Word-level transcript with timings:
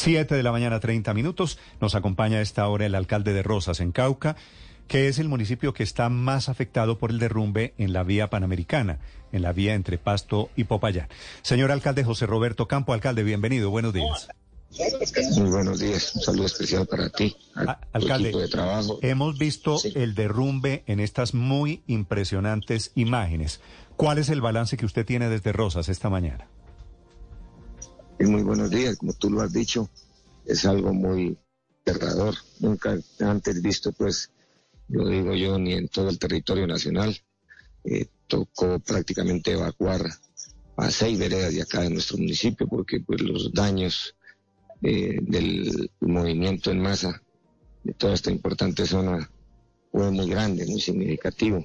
Siete 0.00 0.36
de 0.36 0.44
la 0.44 0.52
mañana, 0.52 0.78
30 0.78 1.12
minutos. 1.12 1.58
Nos 1.80 1.96
acompaña 1.96 2.38
a 2.38 2.40
esta 2.40 2.68
hora 2.68 2.86
el 2.86 2.94
alcalde 2.94 3.32
de 3.32 3.42
Rosas, 3.42 3.80
en 3.80 3.90
Cauca, 3.90 4.36
que 4.86 5.08
es 5.08 5.18
el 5.18 5.26
municipio 5.28 5.74
que 5.74 5.82
está 5.82 6.08
más 6.08 6.48
afectado 6.48 6.98
por 6.98 7.10
el 7.10 7.18
derrumbe 7.18 7.74
en 7.78 7.92
la 7.92 8.04
vía 8.04 8.30
panamericana, 8.30 9.00
en 9.32 9.42
la 9.42 9.52
vía 9.52 9.74
entre 9.74 9.98
Pasto 9.98 10.50
y 10.54 10.62
Popayán. 10.62 11.08
Señor 11.42 11.72
alcalde 11.72 12.04
José 12.04 12.26
Roberto 12.26 12.68
Campo, 12.68 12.92
alcalde, 12.92 13.24
bienvenido. 13.24 13.70
Buenos 13.70 13.92
días. 13.92 14.28
Muy 15.36 15.50
buenos 15.50 15.80
días. 15.80 16.14
Un 16.14 16.22
saludo 16.22 16.46
especial 16.46 16.86
para 16.86 17.08
ti, 17.10 17.36
al 17.56 17.76
alcalde, 17.92 18.30
de 18.30 18.46
trabajo. 18.46 19.00
Hemos 19.02 19.36
visto 19.36 19.78
el 19.96 20.14
derrumbe 20.14 20.84
en 20.86 21.00
estas 21.00 21.34
muy 21.34 21.82
impresionantes 21.88 22.92
imágenes. 22.94 23.60
¿Cuál 23.96 24.18
es 24.18 24.28
el 24.28 24.40
balance 24.40 24.76
que 24.76 24.86
usted 24.86 25.04
tiene 25.04 25.28
desde 25.28 25.50
Rosas 25.50 25.88
esta 25.88 26.08
mañana? 26.08 26.46
Muy 28.26 28.42
buenos 28.42 28.70
días, 28.70 28.96
como 28.96 29.12
tú 29.12 29.30
lo 29.30 29.40
has 29.42 29.52
dicho, 29.52 29.88
es 30.44 30.64
algo 30.64 30.92
muy 30.92 31.38
aterrador. 31.82 32.34
Nunca 32.60 32.98
antes 33.20 33.62
visto, 33.62 33.92
pues, 33.92 34.30
lo 34.88 35.08
digo 35.08 35.34
yo, 35.34 35.58
ni 35.58 35.74
en 35.74 35.88
todo 35.88 36.08
el 36.08 36.18
territorio 36.18 36.66
nacional. 36.66 37.16
Eh, 37.84 38.06
tocó 38.26 38.78
prácticamente 38.80 39.52
evacuar 39.52 40.04
a 40.76 40.90
seis 40.90 41.18
veredas 41.18 41.54
de 41.54 41.62
acá 41.62 41.80
de 41.82 41.90
nuestro 41.90 42.18
municipio 42.18 42.68
porque 42.68 43.00
pues 43.00 43.20
los 43.20 43.52
daños 43.52 44.14
eh, 44.82 45.18
del 45.22 45.90
movimiento 46.00 46.70
en 46.70 46.80
masa 46.80 47.22
de 47.82 47.94
toda 47.94 48.14
esta 48.14 48.30
importante 48.30 48.86
zona 48.86 49.30
fue 49.90 50.10
muy 50.10 50.28
grande, 50.28 50.66
muy 50.66 50.80
significativo. 50.80 51.64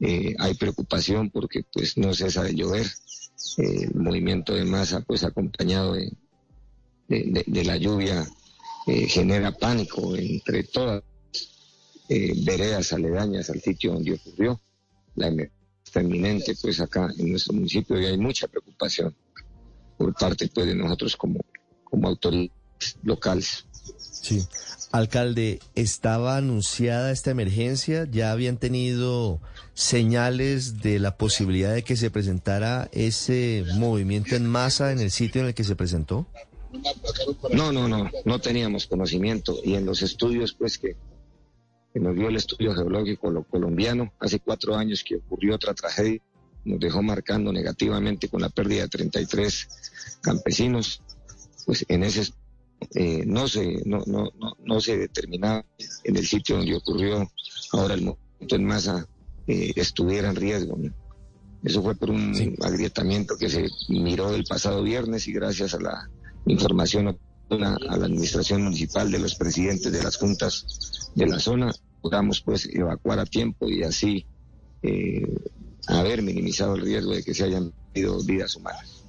Eh, 0.00 0.34
hay 0.38 0.54
preocupación 0.54 1.30
porque 1.30 1.64
pues 1.72 1.96
no 1.96 2.12
cesa 2.12 2.42
de 2.42 2.54
llover 2.54 2.86
el 3.58 3.94
movimiento 3.94 4.54
de 4.54 4.64
masa, 4.64 5.00
pues 5.00 5.24
acompañado 5.24 5.94
de, 5.94 6.12
de, 7.08 7.64
la 7.64 7.76
lluvia, 7.76 8.26
eh, 8.86 9.06
genera 9.08 9.52
pánico 9.52 10.16
entre 10.16 10.64
todas 10.64 11.02
eh, 12.08 12.32
veredas 12.44 12.92
aledañas 12.92 13.50
al 13.50 13.60
sitio 13.60 13.92
donde 13.92 14.14
ocurrió. 14.14 14.60
La 15.14 15.30
está 15.84 16.00
inminente, 16.00 16.54
pues 16.60 16.80
acá 16.80 17.10
en 17.18 17.30
nuestro 17.30 17.54
municipio 17.54 18.00
y 18.00 18.06
hay 18.06 18.16
mucha 18.16 18.48
preocupación 18.48 19.14
por 19.98 20.14
parte 20.14 20.48
pues, 20.48 20.66
de 20.66 20.74
nosotros 20.74 21.16
como, 21.16 21.40
como 21.84 22.08
autoridades 22.08 22.50
locales. 23.02 23.66
Sí. 23.98 24.46
Alcalde, 24.92 25.58
¿estaba 25.74 26.36
anunciada 26.36 27.12
esta 27.12 27.30
emergencia? 27.30 28.06
¿Ya 28.10 28.30
habían 28.30 28.58
tenido 28.58 29.40
señales 29.72 30.82
de 30.82 30.98
la 30.98 31.16
posibilidad 31.16 31.72
de 31.72 31.82
que 31.82 31.96
se 31.96 32.10
presentara 32.10 32.90
ese 32.92 33.64
movimiento 33.76 34.36
en 34.36 34.46
masa 34.46 34.92
en 34.92 35.00
el 35.00 35.10
sitio 35.10 35.40
en 35.40 35.48
el 35.48 35.54
que 35.54 35.64
se 35.64 35.76
presentó? 35.76 36.26
No, 37.52 37.72
no, 37.72 37.88
no, 37.88 38.10
no 38.24 38.38
teníamos 38.38 38.86
conocimiento. 38.86 39.58
Y 39.64 39.74
en 39.74 39.86
los 39.86 40.02
estudios, 40.02 40.52
pues, 40.52 40.76
que, 40.76 40.96
nos 41.94 42.14
dio 42.14 42.28
el 42.28 42.36
estudio 42.36 42.74
geológico 42.74 43.44
colombiano, 43.44 44.12
hace 44.20 44.40
cuatro 44.40 44.76
años 44.76 45.02
que 45.02 45.16
ocurrió 45.16 45.54
otra 45.54 45.72
tragedia, 45.72 46.20
nos 46.64 46.80
dejó 46.80 47.02
marcando 47.02 47.52
negativamente 47.52 48.28
con 48.28 48.42
la 48.42 48.50
pérdida 48.50 48.82
de 48.82 48.88
33 48.88 49.68
campesinos. 50.20 51.02
Pues 51.64 51.84
en 51.88 52.02
ese 52.02 52.32
eh, 52.94 53.24
no, 53.26 53.48
se, 53.48 53.82
no, 53.84 54.02
no, 54.06 54.30
no, 54.64 54.80
se 54.80 54.96
determinaba 54.96 55.64
en 56.04 56.16
el 56.16 56.26
sitio 56.26 56.56
donde 56.56 56.76
ocurrió 56.76 57.30
ahora 57.72 57.94
el 57.94 58.02
movimiento 58.02 58.56
en 58.56 58.64
masa 58.64 59.06
eh, 59.46 59.72
estuviera 59.76 60.30
en 60.30 60.36
riesgo. 60.36 60.78
Eso 61.62 61.82
fue 61.82 61.94
por 61.94 62.10
un 62.10 62.56
agrietamiento 62.62 63.36
que 63.36 63.48
se 63.48 63.68
miró 63.88 64.34
el 64.34 64.44
pasado 64.44 64.82
viernes 64.82 65.28
y 65.28 65.32
gracias 65.32 65.74
a 65.74 65.80
la 65.80 66.10
información 66.46 67.08
a 67.08 67.96
la 67.96 68.06
administración 68.06 68.62
municipal 68.62 69.10
de 69.10 69.18
los 69.18 69.34
presidentes 69.34 69.92
de 69.92 70.02
las 70.02 70.16
juntas 70.16 71.10
de 71.14 71.26
la 71.26 71.38
zona, 71.38 71.72
podamos 72.00 72.40
pues 72.40 72.68
evacuar 72.72 73.18
a 73.18 73.26
tiempo 73.26 73.68
y 73.68 73.82
así 73.82 74.24
eh, 74.82 75.22
haber 75.86 76.22
minimizado 76.22 76.74
el 76.76 76.82
riesgo 76.82 77.12
de 77.12 77.22
que 77.22 77.34
se 77.34 77.44
hayan 77.44 77.72
perdido 77.92 78.22
vidas 78.24 78.56
humanas. 78.56 79.01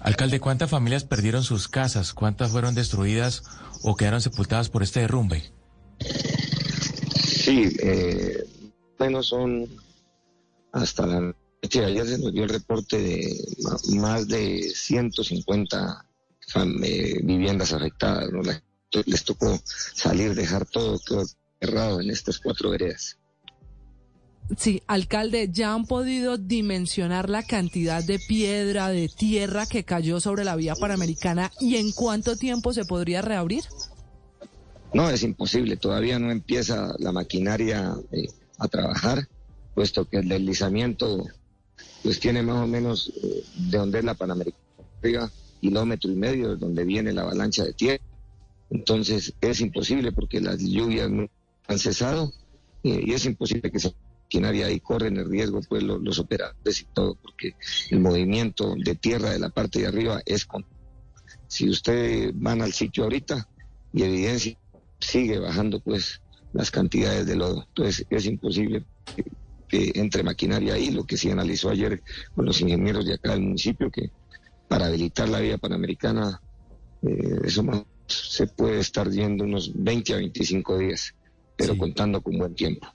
Alcalde, 0.00 0.40
¿cuántas 0.40 0.70
familias 0.70 1.04
perdieron 1.04 1.44
sus 1.44 1.68
casas? 1.68 2.14
¿Cuántas 2.14 2.50
fueron 2.50 2.74
destruidas 2.74 3.42
o 3.82 3.96
quedaron 3.96 4.20
sepultadas 4.20 4.70
por 4.70 4.82
este 4.82 5.00
derrumbe? 5.00 5.52
Sí, 7.14 7.76
eh, 7.82 8.44
bueno, 8.98 9.22
son 9.22 9.68
hasta 10.72 11.06
la 11.06 11.20
noche 11.20 11.84
ayer 11.84 12.06
se 12.06 12.18
nos 12.18 12.32
dio 12.32 12.44
el 12.44 12.48
reporte 12.48 12.98
de 12.98 13.44
más 13.96 14.26
de 14.28 14.62
150 14.62 16.06
eh, 16.82 17.20
viviendas 17.22 17.72
afectadas. 17.72 18.28
Les 19.06 19.24
tocó 19.24 19.60
salir, 19.94 20.34
dejar 20.34 20.66
todo, 20.66 20.98
todo 20.98 21.24
cerrado 21.60 22.00
en 22.00 22.10
estas 22.10 22.38
cuatro 22.38 22.70
veredas. 22.70 23.19
Sí, 24.56 24.82
alcalde, 24.88 25.48
¿ya 25.52 25.74
han 25.74 25.86
podido 25.86 26.36
dimensionar 26.36 27.30
la 27.30 27.44
cantidad 27.44 28.02
de 28.02 28.18
piedra, 28.18 28.88
de 28.88 29.08
tierra 29.08 29.66
que 29.66 29.84
cayó 29.84 30.18
sobre 30.18 30.44
la 30.44 30.56
vía 30.56 30.74
panamericana 30.74 31.52
y 31.60 31.76
en 31.76 31.92
cuánto 31.92 32.36
tiempo 32.36 32.72
se 32.72 32.84
podría 32.84 33.22
reabrir? 33.22 33.62
No, 34.92 35.08
es 35.08 35.22
imposible, 35.22 35.76
todavía 35.76 36.18
no 36.18 36.32
empieza 36.32 36.94
la 36.98 37.12
maquinaria 37.12 37.94
eh, 38.10 38.26
a 38.58 38.66
trabajar, 38.66 39.28
puesto 39.74 40.08
que 40.08 40.18
el 40.18 40.28
deslizamiento 40.28 41.24
pues 42.02 42.18
tiene 42.18 42.42
más 42.42 42.64
o 42.64 42.66
menos 42.66 43.12
eh, 43.22 43.44
de 43.70 43.78
donde 43.78 44.00
es 44.00 44.04
la 44.04 44.14
Panamericana, 44.14 45.30
kilómetro 45.60 46.10
y 46.10 46.16
medio 46.16 46.50
de 46.50 46.56
donde 46.56 46.84
viene 46.84 47.12
la 47.12 47.22
avalancha 47.22 47.64
de 47.64 47.72
tierra. 47.72 48.02
Entonces 48.70 49.32
es 49.40 49.60
imposible 49.60 50.10
porque 50.10 50.40
las 50.40 50.58
lluvias 50.58 51.08
no 51.08 51.28
han 51.68 51.78
cesado 51.78 52.32
eh, 52.82 53.00
y 53.06 53.12
es 53.12 53.24
imposible 53.26 53.70
que 53.70 53.78
se 53.78 53.92
maquinaria 54.30 54.70
y 54.70 54.78
corren 54.78 55.16
el 55.16 55.28
riesgo 55.28 55.60
pues 55.68 55.82
los, 55.82 56.18
operadores 56.20 56.82
y 56.82 56.84
todo, 56.94 57.16
porque 57.16 57.56
el 57.90 57.98
movimiento 57.98 58.74
de 58.76 58.94
tierra 58.94 59.30
de 59.30 59.40
la 59.40 59.50
parte 59.50 59.80
de 59.80 59.88
arriba 59.88 60.22
es 60.24 60.44
con... 60.44 60.64
Si 61.48 61.68
ustedes 61.68 62.30
van 62.34 62.62
al 62.62 62.72
sitio 62.72 63.02
ahorita 63.02 63.48
y 63.92 64.04
evidencia, 64.04 64.56
sigue 65.00 65.40
bajando 65.40 65.80
pues 65.80 66.22
las 66.52 66.70
cantidades 66.70 67.26
de 67.26 67.34
lodo. 67.34 67.64
Entonces 67.66 68.06
es 68.08 68.26
imposible 68.26 68.84
que, 69.68 69.90
entre 69.96 70.22
maquinaria 70.22 70.74
ahí, 70.74 70.92
lo 70.92 71.04
que 71.04 71.16
se 71.16 71.32
analizó 71.32 71.70
ayer 71.70 72.00
con 72.36 72.44
los 72.44 72.60
ingenieros 72.60 73.06
de 73.06 73.14
acá 73.14 73.32
del 73.32 73.40
municipio, 73.40 73.90
que 73.90 74.12
para 74.68 74.86
habilitar 74.86 75.28
la 75.28 75.40
vía 75.40 75.58
panamericana, 75.58 76.40
eh, 77.02 77.40
eso 77.44 77.64
se 78.06 78.46
puede 78.46 78.78
estar 78.78 79.10
yendo 79.10 79.42
unos 79.42 79.72
20 79.74 80.14
a 80.14 80.16
25 80.18 80.78
días, 80.78 81.14
pero 81.56 81.76
contando 81.76 82.20
con 82.20 82.38
buen 82.38 82.54
tiempo. 82.54 82.86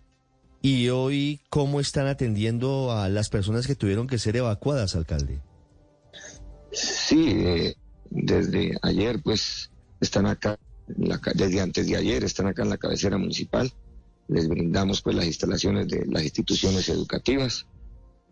¿Y 0.66 0.90
hoy 0.90 1.42
cómo 1.50 1.80
están 1.80 2.08
atendiendo 2.08 2.92
a 2.92 3.08
las 3.08 3.30
personas 3.30 3.68
que 3.68 3.76
tuvieron 3.76 4.08
que 4.08 4.18
ser 4.18 4.36
evacuadas, 4.36 4.96
alcalde? 4.96 5.40
Sí, 6.72 7.34
eh, 7.36 7.76
desde 8.10 8.76
ayer 8.82 9.22
pues 9.22 9.70
están 10.02 10.26
acá, 10.26 10.58
desde 10.88 11.62
antes 11.62 11.86
de 11.86 11.98
ayer 11.98 12.24
están 12.24 12.48
acá 12.48 12.64
en 12.64 12.72
la 12.72 12.78
cabecera 12.78 13.20
municipal. 13.20 13.72
Les 14.28 14.50
brindamos 14.50 15.04
pues 15.04 15.16
las 15.16 15.28
instalaciones 15.28 15.88
de 15.88 16.04
las 16.08 16.24
instituciones 16.24 16.90
educativas 16.90 17.68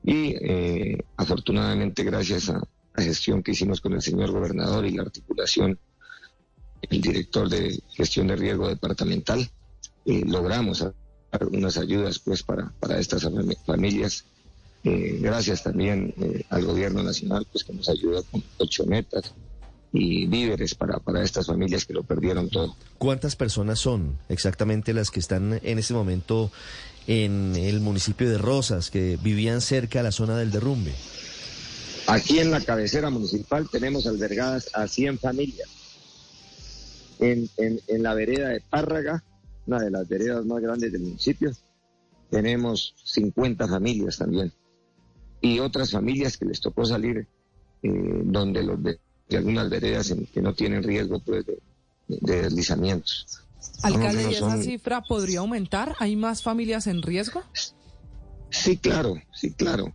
y 0.03 0.29
eh, 0.41 1.05
afortunadamente 1.17 2.03
gracias 2.03 2.49
a 2.49 2.63
la 2.95 3.03
gestión 3.03 3.43
que 3.43 3.51
hicimos 3.51 3.79
con 3.79 3.93
el 3.93 4.01
señor 4.01 4.31
gobernador 4.31 4.87
y 4.87 4.95
la 4.95 5.03
articulación, 5.03 5.77
el 6.81 6.99
director 6.99 7.47
de 7.47 7.79
gestión 7.91 8.25
de 8.25 8.37
riesgo 8.37 8.69
departamental, 8.69 9.47
eh, 10.07 10.23
logramos 10.25 10.83
unas 11.51 11.77
ayudas 11.77 12.19
pues 12.19 12.43
para, 12.43 12.71
para 12.79 12.99
estas 12.99 13.27
familias. 13.65 14.25
Eh, 14.83 15.19
gracias 15.21 15.63
también 15.63 16.13
eh, 16.19 16.43
al 16.49 16.65
gobierno 16.65 17.03
nacional 17.03 17.47
pues 17.51 17.63
que 17.63 17.73
nos 17.73 17.87
ayudó 17.87 18.21
con 18.23 18.43
colchonetas 18.57 19.33
y 19.93 20.25
víveres 20.25 20.75
para, 20.75 20.97
para 20.99 21.23
estas 21.23 21.45
familias 21.45 21.85
que 21.85 21.93
lo 21.93 22.03
perdieron 22.03 22.49
todo. 22.49 22.75
¿Cuántas 22.97 23.35
personas 23.35 23.79
son 23.79 24.17
exactamente 24.27 24.93
las 24.93 25.11
que 25.11 25.19
están 25.19 25.59
en 25.63 25.79
este 25.79 25.93
momento 25.93 26.51
en 27.07 27.55
el 27.55 27.79
municipio 27.79 28.29
de 28.29 28.37
Rosas, 28.37 28.89
que 28.89 29.17
vivían 29.21 29.61
cerca 29.61 29.99
de 29.99 30.03
la 30.03 30.11
zona 30.11 30.37
del 30.37 30.51
derrumbe? 30.51 30.93
Aquí 32.07 32.39
en 32.39 32.51
la 32.51 32.59
cabecera 32.59 33.09
municipal 33.09 33.69
tenemos 33.69 34.07
albergadas 34.07 34.69
a 34.73 34.87
100 34.87 35.19
familias. 35.19 35.69
En, 37.19 37.47
en, 37.57 37.79
en 37.87 38.03
la 38.03 38.13
vereda 38.15 38.49
de 38.49 38.61
Párraga 38.61 39.23
una 39.65 39.79
de 39.79 39.91
las 39.91 40.07
veredas 40.07 40.45
más 40.45 40.61
grandes 40.61 40.91
del 40.91 41.01
municipio. 41.01 41.51
Tenemos 42.29 42.95
50 43.03 43.67
familias 43.67 44.17
también. 44.17 44.51
Y 45.41 45.59
otras 45.59 45.91
familias 45.91 46.37
que 46.37 46.45
les 46.45 46.61
tocó 46.61 46.85
salir 46.85 47.27
eh, 47.83 48.21
donde 48.23 48.63
los 48.63 48.81
de, 48.81 48.99
algunas 49.35 49.69
veredas 49.69 50.13
que 50.33 50.41
no 50.41 50.53
tienen 50.53 50.83
riesgo 50.83 51.19
pues, 51.19 51.45
de, 51.45 51.59
deslizamientos. 52.07 53.43
Alcalde, 53.81 54.31
¿y 54.31 54.35
esa 54.35 54.61
cifra 54.61 55.01
podría 55.01 55.39
aumentar? 55.39 55.95
¿Hay 55.99 56.15
más 56.15 56.43
familias 56.43 56.87
en 56.87 57.01
riesgo? 57.01 57.41
Sí, 58.49 58.77
claro, 58.77 59.15
sí, 59.33 59.51
claro. 59.51 59.93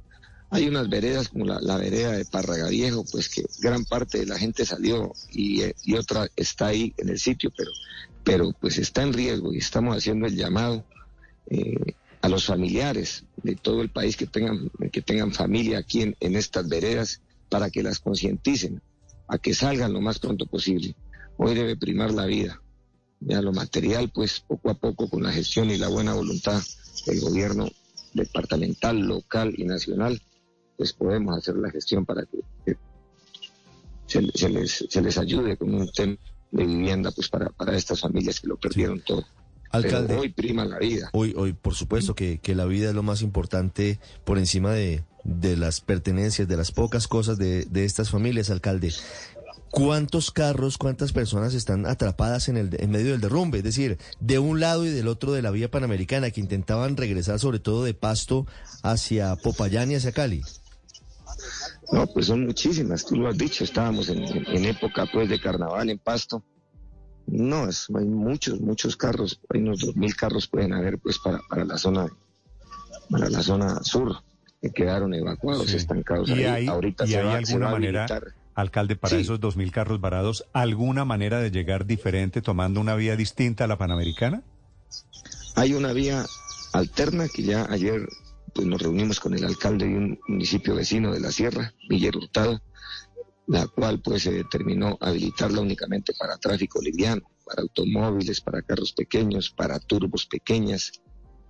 Hay 0.51 0.67
unas 0.67 0.89
veredas 0.89 1.29
como 1.29 1.45
la, 1.45 1.77
vereda 1.77 2.13
de 2.13 2.25
Párraga 2.25 2.69
Viejo, 2.69 3.05
pues 3.11 3.29
que 3.29 3.45
gran 3.61 3.85
parte 3.85 4.19
de 4.19 4.27
la 4.27 4.39
gente 4.39 4.65
salió 4.65 5.13
y, 5.31 5.63
y, 5.85 5.95
otra 5.97 6.29
está 6.37 6.69
ahí 6.69 6.95
en 6.97 7.11
el 7.11 7.19
sitio, 7.19 7.53
pero, 7.57 7.71
pero 8.29 8.53
pues 8.53 8.77
está 8.77 9.03
en 9.05 9.15
riesgo 9.15 9.55
y 9.55 9.57
estamos 9.57 9.97
haciendo 9.97 10.27
el 10.27 10.37
llamado 10.37 10.85
eh, 11.49 11.95
a 12.21 12.29
los 12.29 12.45
familiares 12.45 13.25
de 13.43 13.57
todo 13.57 13.81
el 13.81 13.89
país 13.89 14.19
que 14.19 14.27
tengan, 14.27 14.71
que 14.93 15.01
tengan 15.01 15.33
familia 15.33 15.79
aquí 15.79 16.03
en, 16.03 16.37
estas 16.37 16.69
veredas 16.69 17.23
para 17.49 17.71
que 17.71 17.83
las 17.83 18.01
concienticen, 18.01 18.83
a 19.29 19.39
que 19.39 19.55
salgan 19.55 19.95
lo 19.95 20.03
más 20.03 20.19
pronto 20.19 20.45
posible. 20.45 20.95
Hoy 21.39 21.55
debe 21.55 21.75
primar 21.79 22.13
la 22.13 22.27
vida. 22.27 22.61
Ya 23.21 23.41
lo 23.41 23.55
material, 23.55 24.11
pues 24.13 24.41
poco 24.41 24.69
a 24.69 24.75
poco 24.75 25.09
con 25.09 25.23
la 25.23 25.33
gestión 25.33 25.71
y 25.71 25.79
la 25.79 25.89
buena 25.89 26.13
voluntad 26.13 26.63
del 27.07 27.21
gobierno 27.23 27.71
departamental, 28.13 28.99
local 28.99 29.55
y 29.57 29.65
nacional, 29.65 30.21
pues 30.77 30.93
podemos 30.93 31.35
hacer 31.35 31.57
la 31.57 31.71
gestión 31.71 32.05
para 32.05 32.27
que, 32.27 32.77
se, 34.07 34.51
les, 34.51 34.85
se 34.87 35.01
les 35.01 35.17
ayude 35.17 35.57
con 35.57 35.75
un 35.75 35.91
tema 35.93 36.19
de 36.51 36.65
vivienda 36.65 37.11
pues 37.11 37.29
para, 37.29 37.51
para 37.51 37.77
estas 37.77 38.01
familias 38.01 38.41
que 38.41 38.49
lo 38.49 38.57
perdieron 38.57 39.01
todo. 39.01 39.25
Alcalde, 39.71 40.17
hoy 40.17 40.31
prima 40.31 40.65
la 40.65 40.79
vida. 40.79 41.11
Hoy, 41.13 41.35
hoy 41.37 41.53
por 41.53 41.75
supuesto 41.75 42.15
que, 42.15 42.39
que, 42.39 42.55
la 42.55 42.65
vida 42.65 42.89
es 42.89 42.95
lo 42.95 43.03
más 43.03 43.21
importante 43.21 44.01
por 44.25 44.39
encima 44.39 44.73
de, 44.73 45.05
de 45.25 45.57
las 45.57 45.81
pertenencias, 45.81 46.49
de 46.49 46.57
las 46.57 46.73
pocas 46.73 47.07
cosas 47.07 47.37
de, 47.37 47.67
de 47.67 47.85
estas 47.85 48.11
familias, 48.11 48.51
alcalde. 48.51 48.93
¿Cuántos 49.71 50.31
carros, 50.31 50.79
cuántas 50.79 51.13
personas 51.13 51.53
están 51.53 51.85
atrapadas 51.85 52.49
en, 52.49 52.57
el, 52.57 52.71
en 52.81 52.91
medio 52.91 53.13
del 53.13 53.21
derrumbe? 53.21 53.59
Es 53.59 53.65
decir, 53.65 53.99
de 54.19 54.39
un 54.39 54.61
lado 54.61 54.87
y 54.87 54.89
del 54.89 55.09
otro 55.09 55.33
de 55.33 55.43
la 55.43 55.51
vía 55.51 55.71
panamericana 55.71 56.31
que 56.31 56.41
intentaban 56.41 56.97
regresar 56.97 57.39
sobre 57.39 57.59
todo 57.59 57.85
de 57.85 57.93
Pasto 57.93 58.47
hacia 58.83 59.37
Popayán 59.37 59.93
y 59.93 59.97
hacia 59.97 60.13
Cali. 60.13 60.43
No, 61.91 62.07
pues 62.07 62.27
son 62.27 62.45
muchísimas, 62.45 63.05
tú 63.05 63.17
lo 63.17 63.29
has 63.29 63.39
dicho, 63.39 63.65
estábamos 63.65 64.09
en, 64.11 64.65
época 64.65 65.07
pues 65.13 65.29
de 65.29 65.41
carnaval 65.41 65.89
en 65.89 65.99
Pasto. 65.99 66.45
No, 67.27 67.69
es, 67.69 67.87
hay 67.95 68.07
muchos, 68.07 68.61
muchos 68.61 68.97
carros, 68.97 69.41
hay 69.53 69.61
unos 69.61 69.81
dos 69.81 69.97
mil 69.97 70.15
carros 70.15 70.49
pueden 70.49 70.73
haber 70.73 70.99
pues 70.99 71.19
para, 71.19 71.41
para 71.49 71.65
la 71.65 71.79
zona, 71.79 72.07
para 73.11 73.29
la 73.31 73.43
zona 73.43 73.83
sur, 73.83 74.17
que 74.61 74.71
quedaron 74.71 75.15
evacuados, 75.15 75.73
estancados 75.73 76.29
¿Y 76.31 76.45
ahí. 76.45 76.67
Ahorita 76.67 77.07
se, 77.07 77.23
va, 77.23 77.37
alguna 77.37 77.71
manera, 77.71 78.07
alcalde, 78.55 78.97
para 78.97 79.17
esos 79.17 79.41
dos 79.41 79.57
mil 79.57 79.71
carros 79.71 80.01
varados, 80.01 80.47
alguna 80.53 81.05
manera 81.05 81.41
de 81.41 81.51
llegar 81.51 81.87
diferente 81.87 82.43
tomando 82.43 82.81
una 82.81 82.97
vía 82.97 83.17
distinta 83.17 83.65
a 83.65 83.67
la 83.67 83.79
panamericana? 83.79 84.43
Hay 85.55 85.75
una 85.75 85.93
vía 85.93 86.25
alterna 86.73 87.29
que 87.29 87.43
ya 87.43 87.67
ayer 87.71 88.09
pues 88.59 88.67
nos 88.67 88.83
reunimos 88.83 89.21
con 89.21 89.35
el 89.35 89.45
alcalde 89.45 89.87
de 89.87 89.97
un 89.97 90.19
municipio 90.27 90.75
vecino 90.75 91.13
de 91.13 91.21
la 91.21 91.31
sierra, 91.31 91.73
Miguel 91.89 92.17
Hurtado, 92.17 92.61
la 93.47 93.69
cual 93.69 94.03
pues 94.03 94.25
se 94.25 94.33
determinó 94.33 94.99
habilitarla 95.01 95.61
únicamente 95.61 96.13
para 96.19 96.39
tráfico 96.39 96.83
liviano, 96.83 97.23
para 97.45 97.63
automóviles, 97.63 98.41
para 98.41 98.63
carros 98.63 98.93
pequeños, 98.95 99.51
para 99.51 99.79
turbos 99.79 100.27
pequeñas, 100.27 100.91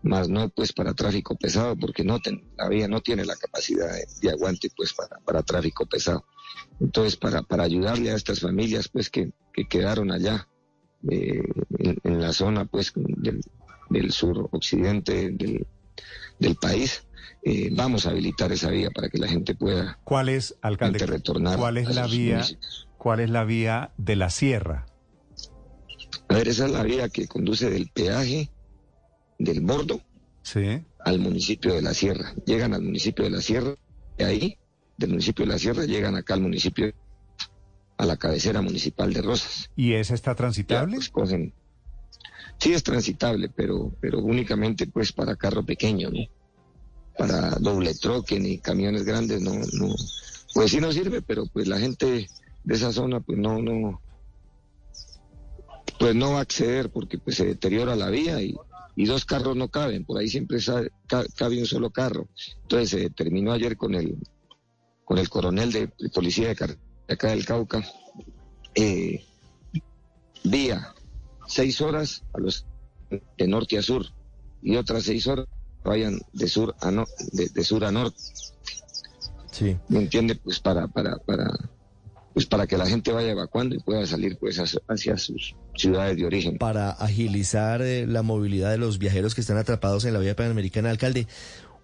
más 0.03 0.29
no 0.29 0.51
pues 0.51 0.75
para 0.75 0.93
tráfico 0.93 1.35
pesado, 1.35 1.79
porque 1.79 2.05
no 2.05 2.19
la 2.59 2.69
vía 2.69 2.89
no 2.89 3.01
tiene 3.01 3.25
la 3.25 3.37
capacidad 3.37 3.89
de, 4.21 4.31
aguante 4.31 4.69
pues 4.77 4.93
para, 4.93 5.19
para, 5.21 5.43
tráfico 5.43 5.87
pesado. 5.87 6.27
Entonces, 6.79 7.17
para, 7.17 7.43
para 7.43 7.63
ayudarle 7.63 8.11
a 8.11 8.17
estas 8.17 8.41
familias 8.41 8.91
pues 8.91 9.09
que, 9.09 9.33
que 9.55 9.67
quedaron 9.67 10.13
allá 10.13 10.47
eh, 11.11 11.41
en, 11.79 12.21
la 12.21 12.35
zona 12.35 12.67
pues 12.67 12.93
del, 12.95 13.41
del 13.89 14.13
sur 14.13 14.51
occidente 14.53 15.31
del, 15.31 15.67
del 16.39 16.57
país, 16.57 17.05
eh, 17.43 17.71
vamos 17.73 18.07
a 18.07 18.11
habilitar 18.11 18.53
esa 18.53 18.71
vía 18.71 18.91
para 18.91 19.09
que 19.09 19.19
la 19.19 19.29
gente 19.29 19.55
pueda 19.55 19.99
¿Cuál 20.05 20.29
es, 20.29 20.57
alcalde, 20.61 21.07
retornar 21.07 21.59
¿cuál 21.59 21.79
es 21.79 21.95
la 21.95 22.07
vía 22.07 22.45
cuál 22.97 23.21
es 23.21 23.31
la 23.31 23.45
vía 23.45 23.93
de 23.97 24.17
la 24.17 24.31
sierra? 24.31 24.87
A 26.29 26.35
ver, 26.35 26.49
esa 26.49 26.67
es 26.67 26.73
la 26.73 26.83
vía 26.83 27.09
que 27.09 27.27
conduce 27.27 27.71
del 27.71 27.89
peaje 27.89 28.51
del 29.39 29.61
Bordo 29.61 30.01
sí. 30.43 30.83
al 31.05 31.19
municipio 31.19 31.75
de 31.75 31.83
la 31.83 31.95
Sierra. 31.95 32.35
Llegan 32.45 32.75
al 32.75 32.83
municipio 32.83 33.25
de 33.25 33.31
la 33.31 33.41
Sierra, 33.41 33.75
y 34.19 34.23
ahí, 34.23 34.59
del 34.97 35.11
municipio 35.11 35.47
de 35.47 35.53
la 35.53 35.59
Sierra, 35.59 35.85
llegan 35.85 36.17
acá 36.17 36.35
al 36.35 36.43
municipio, 36.43 36.93
a 37.97 38.05
la 38.05 38.17
cabecera 38.17 38.63
municipal 38.63 39.13
de 39.13 39.23
Rosas. 39.23 39.71
¿Y 39.77 39.95
esa 39.95 40.15
está 40.15 40.35
transitable? 40.35 40.97
pues, 40.97 41.09
cogen, 41.09 41.55
Sí 42.59 42.73
es 42.73 42.83
transitable, 42.83 43.49
pero, 43.49 43.93
pero 44.01 44.19
únicamente 44.19 44.87
pues 44.87 45.13
para 45.13 45.37
carro 45.37 45.65
pequeño, 45.65 46.11
¿no? 46.11 46.27
Para 47.17 47.51
doble 47.51 47.95
troque 47.95 48.39
ni 48.39 48.59
camiones 48.59 49.05
grandes, 49.05 49.41
no, 49.41 49.53
no. 49.55 49.95
Pues 50.55 50.71
sí 50.71 50.81
no 50.81 50.93
sirve, 50.93 51.23
pero 51.23 51.47
pues 51.47 51.69
la 51.69 51.79
gente 51.79 52.29
de 52.65 52.75
esa 52.75 52.93
zona 52.93 53.21
pues 53.21 53.39
no, 53.39 53.61
no, 53.63 54.01
pues 55.99 56.15
no 56.15 56.33
va 56.33 56.39
a 56.39 56.43
acceder 56.43 56.91
porque 56.91 57.19
pues 57.19 57.37
se 57.37 57.47
deteriora 57.47 57.97
la 57.97 58.11
vía 58.11 58.41
y, 58.41 58.57
y 58.97 59.05
dos 59.07 59.25
carros 59.25 59.57
no 59.57 59.69
caben, 59.69 60.05
por 60.05 60.19
ahí 60.19 60.29
siempre 60.29 60.59
cabe 61.37 61.61
un 61.61 61.67
solo 61.67 61.91
carro. 61.91 62.29
Entonces 62.63 62.91
se 62.91 62.99
determinó 62.99 63.53
ayer 63.53 63.77
con 63.77 63.95
el, 63.95 64.17
con 65.05 65.19
el 65.19 65.29
coronel 65.29 65.73
de, 65.73 65.89
policía 66.13 66.49
de, 66.55 66.77
acá 67.09 67.29
del 67.29 67.45
Cauca, 67.45 67.85
eh, 68.75 69.25
vía 70.45 70.95
seis 71.49 71.81
horas 71.81 72.23
a 72.33 72.39
los 72.39 72.67
de 73.11 73.49
norte 73.49 73.79
a 73.79 73.83
sur 73.83 74.07
y 74.63 74.77
otras 74.77 75.05
seis 75.05 75.27
horas 75.27 75.47
vayan 75.85 76.21
de 76.33 76.49
sur 76.49 76.75
a 76.81 76.91
no, 76.91 77.07
de, 77.33 77.65
sur 77.65 77.85
a 77.85 77.91
norte. 77.91 78.19
Sí. 79.51 79.77
¿Me 79.89 79.99
entiende? 80.01 80.37
Pues 80.37 80.61
para, 80.61 80.87
para, 80.87 81.17
para, 81.19 81.47
pues 82.35 82.47
para 82.47 82.67
que 82.67 82.77
la 82.77 82.87
gente 82.87 83.11
vaya 83.11 83.31
evacuando 83.31 83.75
y 83.75 83.81
pueda 83.81 84.07
salir 84.07 84.37
pues 84.39 84.59
hacia, 84.59 85.17
sus 85.17 85.57
ciudades 85.75 86.17
de 86.17 86.27
origen. 86.27 86.59
Para 86.59 86.91
agilizar 86.91 87.83
eh, 87.83 88.07
la 88.07 88.23
movilidad 88.23 88.71
de 88.71 88.79
los 88.79 88.99
viajeros 88.99 89.35
que 89.35 89.41
están 89.41 89.57
atrapados 89.57 90.05
en 90.05 90.13
la 90.13 90.21
vía 90.21 90.37
panamericana, 90.37 90.91
alcalde, 90.91 91.27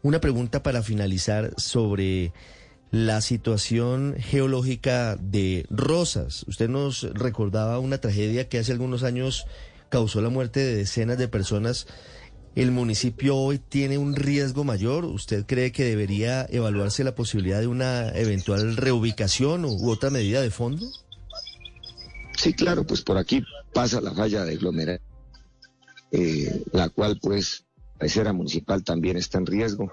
una 0.03 0.21
pregunta 0.21 0.63
para 0.63 0.83
finalizar 0.83 1.55
sobre 1.57 2.33
la 2.95 3.21
situación 3.21 4.15
geológica 4.21 5.17
de 5.17 5.67
Rosas. 5.69 6.45
Usted 6.47 6.69
nos 6.69 7.03
recordaba 7.03 7.81
una 7.81 7.99
tragedia 7.99 8.49
que 8.49 8.59
hace 8.59 8.71
algunos 8.71 9.03
años 9.03 9.47
causó 9.89 10.23
la 10.23 10.29
muerte 10.29 10.61
de 10.61 10.77
decenas 10.77 11.19
de 11.19 11.27
personas. 11.27 11.89
¿El 12.55 12.71
municipio 12.71 13.37
hoy 13.37 13.59
tiene 13.59 13.99
un 13.99 14.15
riesgo 14.15 14.63
mayor? 14.63 15.07
¿Usted 15.07 15.45
cree 15.45 15.73
que 15.73 15.83
debería 15.83 16.47
evaluarse 16.49 17.03
la 17.03 17.17
posibilidad 17.17 17.59
de 17.59 17.67
una 17.67 18.11
eventual 18.11 18.77
reubicación 18.77 19.65
u 19.65 19.91
otra 19.91 20.11
medida 20.11 20.41
de 20.41 20.53
fondo? 20.53 20.87
Sí, 22.37 22.55
claro, 22.55 22.87
pues 22.87 23.03
por 23.03 23.19
aquí 23.19 23.43
pasa 23.73 24.01
la 24.01 24.15
falla 24.15 24.45
de 24.45 24.57
Glomera, 24.57 25.01
eh, 26.13 26.63
la 26.71 26.89
cual 26.91 27.19
pues 27.21 27.65
la 27.99 28.07
esfera 28.07 28.33
municipal 28.33 28.85
también 28.85 29.17
está 29.17 29.39
en 29.39 29.47
riesgo. 29.47 29.93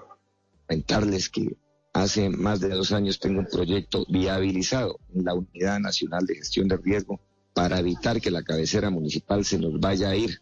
Comentarles 0.68 1.28
que 1.28 1.56
Hace 1.92 2.30
más 2.30 2.60
de 2.60 2.70
dos 2.70 2.92
años 2.92 3.18
tengo 3.18 3.40
un 3.40 3.46
proyecto 3.46 4.06
viabilizado 4.08 4.98
en 5.14 5.24
la 5.24 5.34
Unidad 5.34 5.78
Nacional 5.78 6.24
de 6.24 6.36
Gestión 6.36 6.66
de 6.66 6.78
Riesgo 6.78 7.20
para 7.52 7.78
evitar 7.78 8.18
que 8.20 8.30
la 8.30 8.42
cabecera 8.42 8.88
municipal 8.88 9.44
se 9.44 9.58
nos 9.58 9.78
vaya 9.78 10.08
a 10.08 10.16
ir. 10.16 10.40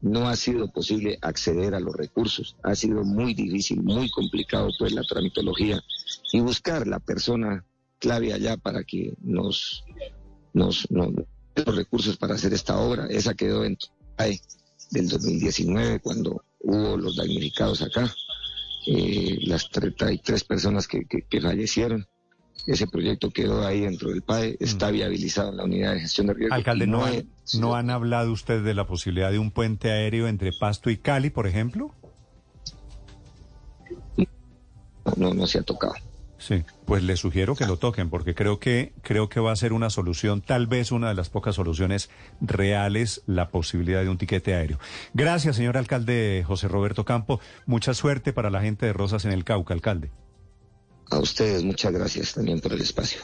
No 0.00 0.28
ha 0.28 0.36
sido 0.36 0.70
posible 0.70 1.18
acceder 1.20 1.74
a 1.74 1.80
los 1.80 1.96
recursos, 1.96 2.56
ha 2.62 2.76
sido 2.76 3.02
muy 3.02 3.34
difícil, 3.34 3.82
muy 3.82 4.08
complicado 4.10 4.68
pues 4.78 4.92
la 4.92 5.02
tramitología 5.02 5.82
y 6.32 6.40
buscar 6.40 6.86
la 6.86 7.00
persona 7.00 7.64
clave 7.98 8.32
allá 8.32 8.56
para 8.56 8.84
que 8.84 9.14
nos, 9.20 9.82
nos, 10.52 10.86
los 10.90 11.76
recursos 11.76 12.16
para 12.18 12.34
hacer 12.34 12.52
esta 12.52 12.78
obra. 12.78 13.06
Esa 13.06 13.34
quedó 13.34 13.64
en 13.64 13.76
del 14.90 15.08
2019 15.08 15.98
cuando 16.00 16.44
hubo 16.60 16.96
los 16.96 17.16
damnificados 17.16 17.82
acá 17.82 18.14
eh, 18.86 19.38
las 19.42 19.70
33 19.70 20.44
personas 20.44 20.88
que, 20.88 21.04
que, 21.04 21.40
fallecieron. 21.40 22.06
Ese 22.66 22.86
proyecto 22.86 23.30
quedó 23.30 23.66
ahí 23.66 23.80
dentro 23.80 24.10
del 24.10 24.22
PAE, 24.22 24.56
está 24.60 24.88
mm. 24.88 24.92
viabilizado 24.92 25.50
en 25.50 25.56
la 25.56 25.64
unidad 25.64 25.92
de 25.92 26.00
gestión 26.00 26.28
de 26.28 26.34
riesgo. 26.34 26.54
Alcalde, 26.54 26.86
¿no, 26.86 27.04
¿no 27.58 27.74
han 27.74 27.90
hablado 27.90 28.32
ustedes 28.32 28.64
de 28.64 28.74
la 28.74 28.86
posibilidad 28.86 29.30
de 29.30 29.38
un 29.38 29.50
puente 29.50 29.90
aéreo 29.90 30.28
entre 30.28 30.52
Pasto 30.52 30.88
y 30.88 30.96
Cali, 30.96 31.30
por 31.30 31.46
ejemplo? 31.46 31.94
No, 35.16 35.34
no 35.34 35.46
se 35.46 35.58
ha 35.58 35.62
tocado. 35.62 35.94
Sí, 36.46 36.62
pues 36.84 37.02
le 37.02 37.16
sugiero 37.16 37.56
que 37.56 37.64
lo 37.64 37.78
toquen 37.78 38.10
porque 38.10 38.34
creo 38.34 38.58
que 38.58 38.92
creo 39.00 39.30
que 39.30 39.40
va 39.40 39.50
a 39.50 39.56
ser 39.56 39.72
una 39.72 39.88
solución, 39.88 40.42
tal 40.42 40.66
vez 40.66 40.92
una 40.92 41.08
de 41.08 41.14
las 41.14 41.30
pocas 41.30 41.54
soluciones 41.54 42.10
reales, 42.42 43.22
la 43.24 43.48
posibilidad 43.48 44.02
de 44.02 44.10
un 44.10 44.18
tiquete 44.18 44.54
aéreo. 44.54 44.78
Gracias, 45.14 45.56
señor 45.56 45.78
alcalde 45.78 46.44
José 46.46 46.68
Roberto 46.68 47.06
Campo. 47.06 47.40
Mucha 47.64 47.94
suerte 47.94 48.34
para 48.34 48.50
la 48.50 48.60
gente 48.60 48.84
de 48.84 48.92
Rosas 48.92 49.24
en 49.24 49.32
el 49.32 49.42
Cauca, 49.42 49.72
alcalde. 49.72 50.10
A 51.10 51.18
ustedes 51.18 51.64
muchas 51.64 51.94
gracias 51.94 52.34
también 52.34 52.60
por 52.60 52.74
el 52.74 52.82
espacio. 52.82 53.22